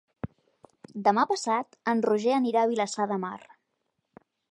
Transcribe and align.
Demà 1.07 1.25
passat 1.31 1.77
en 1.93 2.01
Roger 2.07 2.33
anirà 2.37 2.63
a 2.67 2.71
Vilassar 2.71 3.07
de 3.13 3.19
Mar. 3.27 3.37